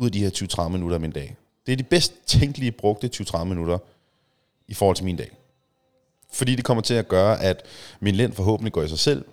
[0.01, 0.31] ud af de her
[0.65, 1.37] 20-30 minutter af min dag.
[1.67, 3.79] Det er de bedst tænkelige brugte 20-30 minutter
[4.69, 5.31] i forhold til min dag.
[6.33, 7.63] Fordi det kommer til at gøre, at
[8.01, 9.25] min lænd forhåbentlig går i sig selv,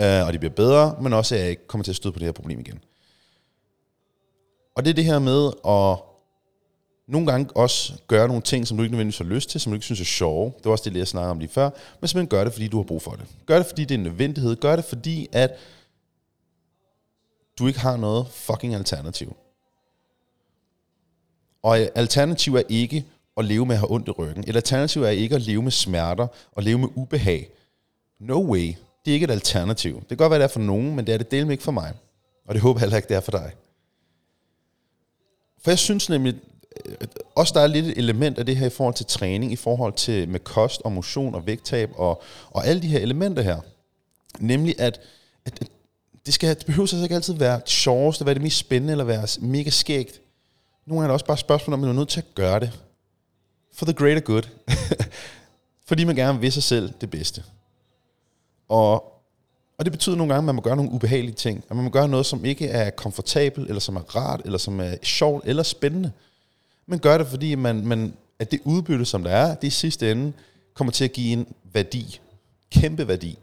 [0.00, 2.18] øh, og det bliver bedre, men også at jeg ikke kommer til at støde på
[2.18, 2.80] det her problem igen.
[4.74, 5.98] Og det er det her med at
[7.06, 9.74] nogle gange også gøre nogle ting, som du ikke nødvendigvis har lyst til, som du
[9.74, 10.52] ikke synes er sjove.
[10.56, 11.70] Det var også det, jeg snakkede om lige før.
[12.00, 13.26] Men simpelthen gør det, fordi du har brug for det.
[13.46, 14.56] Gør det, fordi det er en nødvendighed.
[14.56, 15.56] Gør det, fordi at
[17.58, 19.36] du ikke har noget fucking alternativ.
[21.64, 23.04] Og alternativ er ikke
[23.36, 24.44] at leve med at have ondt i ryggen.
[24.46, 27.48] Et alternativ er ikke at leve med smerter og leve med ubehag.
[28.20, 28.74] No way.
[29.04, 29.94] Det er ikke et alternativ.
[29.94, 31.72] Det kan godt være, det er for nogen, men det er det delt ikke for
[31.72, 31.92] mig.
[32.46, 33.52] Og det håber jeg heller ikke, det er for dig.
[35.62, 36.34] For jeg synes nemlig,
[36.86, 36.94] øh,
[37.34, 39.92] også der er lidt et element af det her i forhold til træning, i forhold
[39.92, 43.60] til med kost og motion og vægttab og, og alle de her elementer her.
[44.38, 45.00] Nemlig at,
[45.44, 45.68] at, at
[46.26, 49.04] det, skal, det behøver så ikke altid være det sjoveste, være det mest spændende, eller
[49.04, 50.20] være mega skægt.
[50.86, 52.60] Nogle gange er det også bare spørgsmål om, at man er nødt til at gøre
[52.60, 52.80] det.
[53.72, 54.42] For the greater good.
[55.88, 57.42] Fordi man gerne vil sig selv det bedste.
[58.68, 58.94] Og,
[59.78, 61.64] og det betyder nogle gange, at man må gøre nogle ubehagelige ting.
[61.70, 64.80] At man må gøre noget, som ikke er komfortabelt, eller som er rart, eller som
[64.80, 66.12] er sjovt, eller spændende.
[66.86, 70.10] Man gør det, fordi man, man, at det udbytte, som der er, det i sidste
[70.10, 70.32] ende
[70.74, 72.20] kommer til at give en værdi.
[72.70, 73.38] Kæmpe værdi.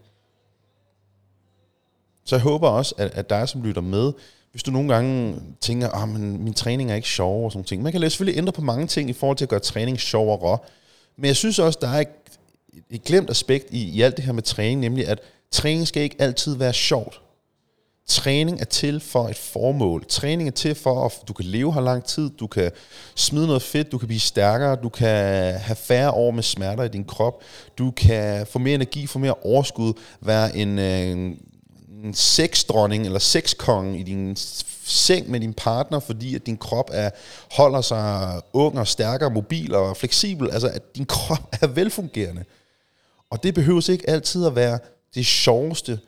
[2.24, 4.12] Så jeg håber også, at, at dig, som lytter med,
[4.52, 7.82] hvis du nogle gange tænker, at oh, min træning er ikke sjov og sådan ting.
[7.82, 10.58] Man kan selvfølgelig ændre på mange ting i forhold til at gøre træning sjovere.
[11.16, 12.08] Men jeg synes også, der er et,
[12.90, 16.16] et glemt aspekt i, i alt det her med træning, nemlig at træning skal ikke
[16.18, 17.20] altid være sjovt.
[18.06, 20.04] Træning er til for et formål.
[20.08, 22.70] Træning er til for, at du kan leve her lang tid, du kan
[23.14, 26.88] smide noget fedt, du kan blive stærkere, du kan have færre år med smerter i
[26.88, 27.42] din krop,
[27.78, 31.38] du kan få mere energi, få mere overskud, være en, en
[32.02, 34.36] en sexdronning eller sexkonge i din
[34.84, 37.10] seng med din partner, fordi at din krop er,
[37.52, 40.50] holder sig ung og stærkere, mobil og fleksibel.
[40.50, 42.44] Altså, at din krop er velfungerende.
[43.30, 44.78] Og det behøves ikke altid at være
[45.14, 46.00] det sjoveste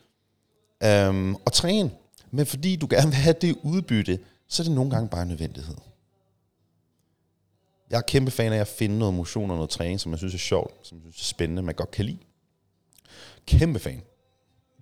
[0.83, 1.91] øhm, at træne.
[2.31, 5.29] Men fordi du gerne vil have det udbytte, så er det nogle gange bare en
[5.29, 5.77] nødvendighed.
[7.91, 10.35] Jeg er kæmpe fan af at finde noget motion og noget træning, som jeg synes
[10.35, 12.19] er sjovt, som jeg synes er spændende, man godt kan lide.
[13.47, 14.03] Kæmpe fan.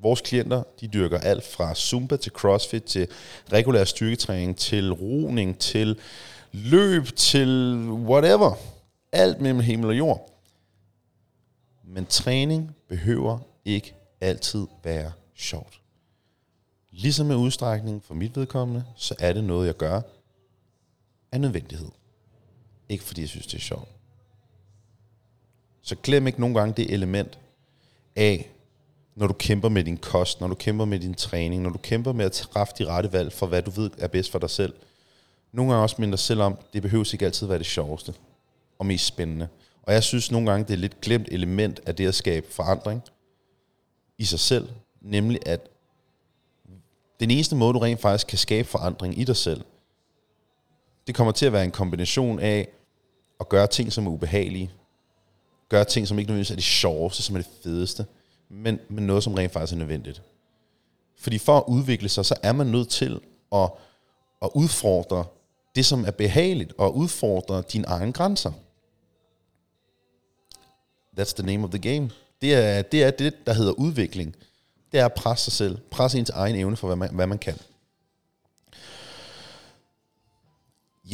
[0.03, 3.09] Vores klienter, de dyrker alt fra Zumba til CrossFit, til
[3.53, 5.99] regulær styrketræning, til roning, til
[6.53, 8.55] løb, til whatever.
[9.13, 10.31] Alt mellem himmel og jord.
[11.85, 15.81] Men træning behøver ikke altid være sjovt.
[16.91, 20.01] Ligesom med udstrækning for mit vedkommende, så er det noget, jeg gør
[21.33, 21.89] af nødvendighed.
[22.89, 23.89] Ikke fordi jeg synes, det er sjovt.
[25.83, 27.39] Så glem ikke nogle gange det element
[28.17, 28.51] af,
[29.15, 32.13] når du kæmper med din kost, når du kæmper med din træning, når du kæmper
[32.13, 34.75] med at træffe de rette valg for, hvad du ved er bedst for dig selv.
[35.53, 38.15] Nogle gange også minder selv om, det behøver ikke altid være det sjoveste
[38.79, 39.49] og mest spændende.
[39.83, 42.47] Og jeg synes nogle gange, det er et lidt glemt element af det at skabe
[42.51, 43.03] forandring
[44.19, 44.69] i sig selv,
[45.01, 45.61] nemlig at
[47.21, 49.65] den eneste måde, du rent faktisk kan skabe forandring i dig selv,
[51.07, 52.69] det kommer til at være en kombination af
[53.41, 54.71] at gøre ting, som er ubehagelige,
[55.69, 58.07] gøre ting, som ikke nødvendigvis er det sjoveste, som er det fedeste,
[58.53, 60.23] men, men noget, som rent faktisk er nødvendigt.
[61.19, 63.21] Fordi for at udvikle sig, så er man nødt til
[63.53, 63.71] at,
[64.43, 65.25] at udfordre
[65.75, 68.53] det, som er behageligt, og udfordre dine egne grænser.
[71.19, 72.11] That's the name of the game.
[72.41, 74.37] Det er det, er det der hedder udvikling.
[74.93, 75.79] Det er at presse sig selv.
[75.91, 77.59] Presse ens egen evne for, hvad man, hvad man kan.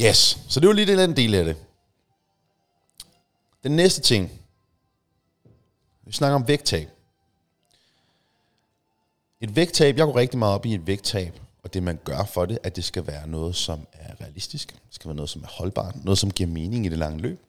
[0.01, 1.57] Yes, så det var lige den del af det.
[3.63, 4.41] Den næste ting.
[6.03, 6.89] Vi snakker om vægttab.
[9.41, 12.45] Et vægttab, jeg går rigtig meget op i et vægttab, og det man gør for
[12.45, 14.73] det, at det skal være noget, som er realistisk.
[14.73, 16.03] Det skal være noget, som er holdbart.
[16.03, 17.39] Noget, som giver mening i det lange løb.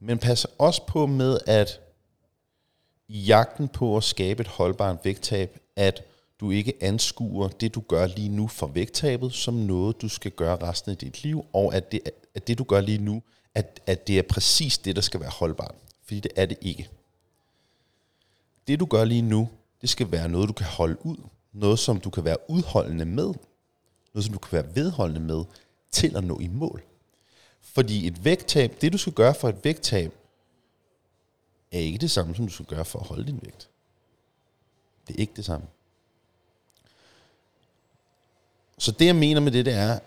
[0.00, 1.80] Men pas også på med, at
[3.08, 6.02] i jagten på at skabe et holdbart vægttab, at
[6.40, 10.56] du ikke anskuer det, du gør lige nu for vægttabet, som noget, du skal gøre
[10.56, 12.00] resten af dit liv, og at det,
[12.34, 13.22] at det du gør lige nu,
[13.54, 15.74] at, at det er præcis det, der skal være holdbart.
[16.04, 16.88] Fordi det er det ikke.
[18.66, 19.48] Det, du gør lige nu,
[19.84, 21.16] det skal være noget, du kan holde ud.
[21.52, 23.34] Noget, som du kan være udholdende med.
[24.14, 25.44] Noget, som du kan være vedholdende med
[25.90, 26.82] til at nå i mål.
[27.60, 30.12] Fordi et vægttab, det du skal gøre for et vægttab,
[31.72, 33.68] er ikke det samme, som du skal gøre for at holde din vægt.
[35.08, 35.66] Det er ikke det samme.
[38.78, 39.98] Så det jeg mener med det, det er,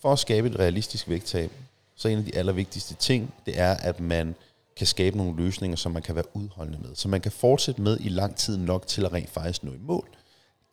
[0.00, 1.52] for at skabe et realistisk vægttab,
[1.94, 4.34] så en af de allervigtigste ting, det er, at man
[4.76, 6.94] kan skabe nogle løsninger, som man kan være udholdende med.
[6.94, 9.78] Så man kan fortsætte med i lang tid nok til at rent faktisk nå i
[9.78, 10.08] mål.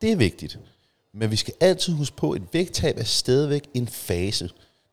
[0.02, 0.60] Det er vigtigt.
[1.14, 4.50] Men vi skal altid huske på, at et vægttab er stadigvæk en fase.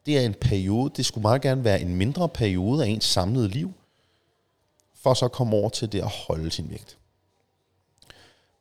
[0.07, 0.93] Det er en periode.
[0.97, 3.73] Det skulle meget gerne være en mindre periode af ens samlede liv,
[4.95, 6.99] for så at komme over til det at holde sin vægt.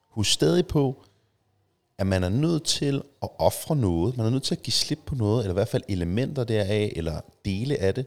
[0.09, 1.03] Husk stadig på,
[1.97, 4.99] at man er nødt til at ofre noget, man er nødt til at give slip
[5.05, 8.05] på noget, eller i hvert fald elementer deraf, eller dele af det,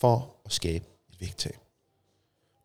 [0.00, 1.56] for at skabe et vægttab.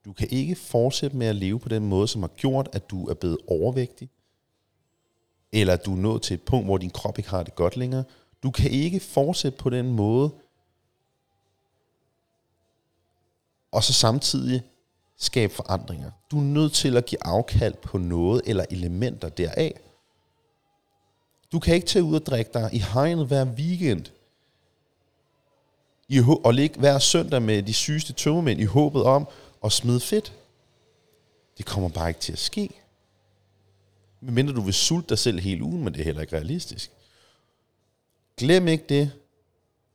[0.05, 3.05] Du kan ikke fortsætte med at leve på den måde, som har gjort, at du
[3.05, 4.09] er blevet overvægtig,
[5.51, 7.77] eller at du er nået til et punkt, hvor din krop ikke har det godt
[7.77, 8.03] længere.
[8.43, 10.31] Du kan ikke fortsætte på den måde,
[13.71, 14.63] og så samtidig
[15.17, 16.11] skabe forandringer.
[16.31, 19.79] Du er nødt til at give afkald på noget eller elementer deraf.
[21.51, 24.05] Du kan ikke tage ud og drikke dig i hegnet hver weekend,
[26.07, 29.27] i, og ligge hver søndag med de sygeste tømmermænd i håbet om
[29.63, 30.33] og smide fedt.
[31.57, 32.69] Det kommer bare ikke til at ske.
[34.21, 36.91] Medmindre du vil sulte dig selv hele ugen, men det er heller ikke realistisk.
[38.37, 39.11] Glem ikke det.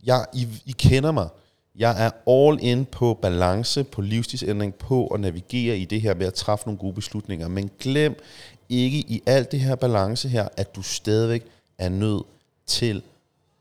[0.05, 1.29] Jeg, I, I kender mig.
[1.77, 6.27] Jeg er all in på balance, på livsstilsændring, på at navigere i det her med
[6.27, 7.49] at træffe nogle gode beslutninger.
[7.49, 8.23] Men glem
[8.69, 11.47] ikke i alt det her balance her, at du stadigvæk
[11.79, 12.27] er nødt
[12.67, 13.03] til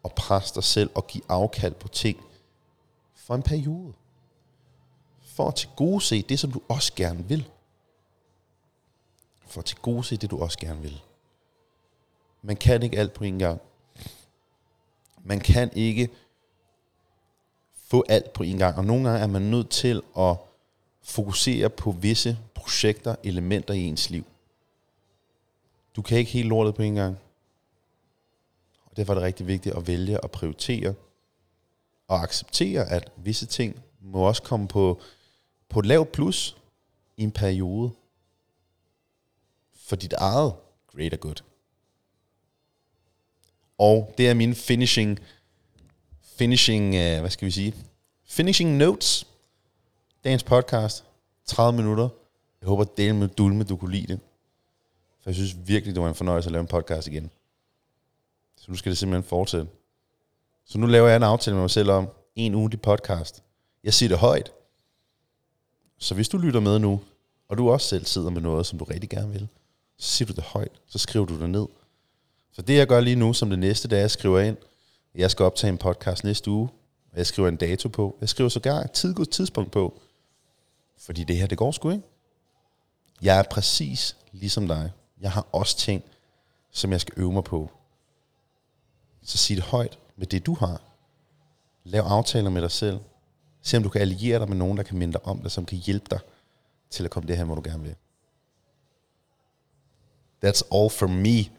[0.05, 2.17] at presse dig selv og give afkald på ting
[3.15, 3.93] for en periode.
[5.37, 7.49] For at til gode se det, som du også gerne vil.
[9.47, 11.01] For at til gode se det, du også gerne vil.
[12.41, 13.61] Man kan ikke alt på en gang.
[15.23, 16.09] Man kan ikke
[17.75, 18.77] få alt på en gang.
[18.77, 20.35] Og nogle gange er man nødt til at
[21.01, 24.25] fokusere på visse projekter, elementer i ens liv.
[25.95, 27.17] Du kan ikke helt lortet på en gang.
[28.85, 30.93] Og derfor er det rigtig vigtigt at vælge at prioritere
[32.07, 35.01] og acceptere, at visse ting må også komme på,
[35.69, 36.57] på et lavt plus
[37.17, 37.91] i en periode.
[39.75, 40.53] For dit eget
[40.87, 41.43] greater good.
[43.77, 45.19] Og det er min finishing,
[46.21, 47.75] finishing, uh, hvad skal vi sige,
[48.25, 49.27] finishing notes.
[50.23, 51.03] Dagens podcast,
[51.45, 52.09] 30 minutter.
[52.61, 54.19] Jeg håber, at med dulme, du kunne lide det.
[55.21, 57.29] For jeg synes virkelig, det var en fornøjelse at lave en podcast igen.
[58.57, 59.67] Så nu skal det simpelthen fortsætte.
[60.65, 63.43] Så nu laver jeg en aftale med mig selv om en ugentlig podcast.
[63.83, 64.51] Jeg siger det højt.
[65.97, 67.01] Så hvis du lytter med nu,
[67.49, 69.47] og du også selv sidder med noget, som du rigtig gerne vil,
[69.97, 71.65] så siger du det højt, så skriver du det ned.
[72.51, 74.57] Så det jeg gør lige nu, som det næste, dag, jeg skriver ind,
[75.15, 76.69] jeg skal optage en podcast næste uge,
[77.11, 78.17] og jeg skriver en dato på.
[78.21, 80.01] Jeg skriver sågar et tidligt tidspunkt på.
[80.97, 82.03] Fordi det her, det går sgu ikke.
[83.21, 84.91] Jeg er præcis ligesom dig.
[85.21, 86.03] Jeg har også ting,
[86.71, 87.71] som jeg skal øve mig på.
[89.23, 90.81] Så sig det højt med det, du har.
[91.83, 92.99] Lav aftaler med dig selv.
[93.67, 95.65] Se om du kan alliere dig med nogen, der kan minde dig om det, som
[95.65, 96.19] kan hjælpe dig
[96.89, 97.95] til at komme det her, hvor du gerne vil.
[100.45, 101.56] That's all for me.